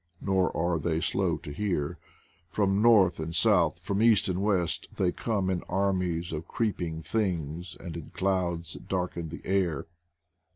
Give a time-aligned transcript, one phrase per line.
[0.19, 1.99] Nor are they slow to hear.
[2.49, 7.03] From north and south, from east and west, they come in armies of creep ing
[7.03, 9.85] things and in clouds that darken the air.